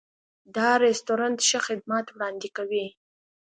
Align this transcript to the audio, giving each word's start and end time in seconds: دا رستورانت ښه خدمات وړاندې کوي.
دا 0.55 0.69
رستورانت 0.83 1.39
ښه 1.49 1.59
خدمات 1.67 2.05
وړاندې 2.11 2.49
کوي. 2.57 2.85